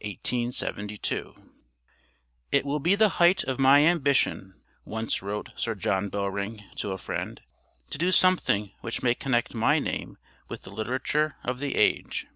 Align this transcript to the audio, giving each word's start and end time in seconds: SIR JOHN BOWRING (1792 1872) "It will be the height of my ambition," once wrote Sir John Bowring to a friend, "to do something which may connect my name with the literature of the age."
SIR 0.00 0.04
JOHN 0.04 0.06
BOWRING 0.06 0.46
(1792 0.46 1.16
1872) 1.26 1.50
"It 2.56 2.64
will 2.64 2.78
be 2.78 2.94
the 2.94 3.18
height 3.18 3.42
of 3.42 3.58
my 3.58 3.82
ambition," 3.84 4.54
once 4.84 5.20
wrote 5.22 5.48
Sir 5.56 5.74
John 5.74 6.08
Bowring 6.08 6.62
to 6.76 6.92
a 6.92 6.98
friend, 6.98 7.40
"to 7.90 7.98
do 7.98 8.12
something 8.12 8.70
which 8.80 9.02
may 9.02 9.16
connect 9.16 9.54
my 9.54 9.80
name 9.80 10.16
with 10.48 10.62
the 10.62 10.70
literature 10.70 11.34
of 11.42 11.58
the 11.58 11.74
age." 11.74 12.28